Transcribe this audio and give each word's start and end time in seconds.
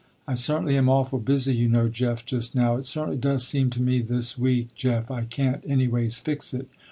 I 0.27 0.33
certainly 0.33 0.75
am 0.79 0.89
awful 0.89 1.19
busy 1.19 1.55
you 1.55 1.69
know 1.69 1.87
Jeff 1.87 2.25
just 2.25 2.55
now. 2.55 2.75
It 2.75 2.85
certainly 2.85 3.17
does 3.17 3.45
seem 3.45 3.69
to 3.69 3.81
me 3.83 4.01
this 4.01 4.35
week 4.35 4.69
Jeff, 4.75 5.11
I 5.11 5.25
can't 5.25 5.63
anyways 5.63 6.17
fix 6.17 6.55
it. 6.55 6.67